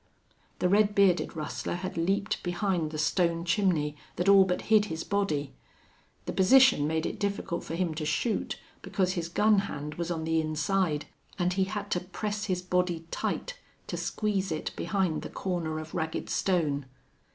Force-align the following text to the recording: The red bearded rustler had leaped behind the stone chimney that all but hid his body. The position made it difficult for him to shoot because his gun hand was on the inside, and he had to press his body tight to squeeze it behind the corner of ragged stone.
The 0.57 0.67
red 0.67 0.95
bearded 0.95 1.35
rustler 1.35 1.75
had 1.75 1.95
leaped 1.95 2.41
behind 2.41 2.89
the 2.89 2.97
stone 2.97 3.45
chimney 3.45 3.95
that 4.15 4.27
all 4.27 4.45
but 4.45 4.63
hid 4.63 4.85
his 4.85 5.03
body. 5.03 5.53
The 6.25 6.33
position 6.33 6.87
made 6.87 7.05
it 7.05 7.19
difficult 7.19 7.63
for 7.63 7.75
him 7.75 7.93
to 7.93 8.03
shoot 8.03 8.59
because 8.81 9.13
his 9.13 9.29
gun 9.29 9.59
hand 9.59 9.93
was 10.01 10.09
on 10.09 10.23
the 10.23 10.41
inside, 10.41 11.05
and 11.37 11.53
he 11.53 11.65
had 11.65 11.91
to 11.91 11.99
press 11.99 12.45
his 12.45 12.63
body 12.63 13.05
tight 13.11 13.59
to 13.85 13.95
squeeze 13.95 14.51
it 14.51 14.71
behind 14.75 15.21
the 15.21 15.29
corner 15.29 15.77
of 15.77 15.93
ragged 15.93 16.31
stone. 16.31 16.87